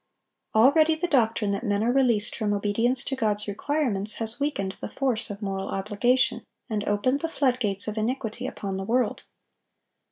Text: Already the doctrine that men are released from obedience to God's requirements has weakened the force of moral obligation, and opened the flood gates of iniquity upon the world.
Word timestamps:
Already 0.55 0.95
the 0.95 1.07
doctrine 1.07 1.51
that 1.51 1.63
men 1.63 1.83
are 1.83 1.91
released 1.91 2.35
from 2.35 2.53
obedience 2.55 3.03
to 3.03 3.15
God's 3.15 3.47
requirements 3.47 4.13
has 4.15 4.39
weakened 4.39 4.71
the 4.81 4.89
force 4.89 5.29
of 5.29 5.43
moral 5.43 5.67
obligation, 5.69 6.43
and 6.67 6.83
opened 6.87 7.19
the 7.19 7.29
flood 7.29 7.59
gates 7.59 7.87
of 7.87 7.99
iniquity 7.99 8.47
upon 8.47 8.77
the 8.77 8.83
world. 8.83 9.25